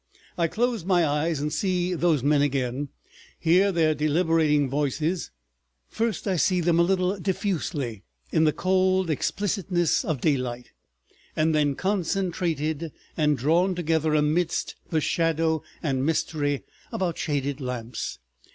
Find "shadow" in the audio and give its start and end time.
15.01-15.61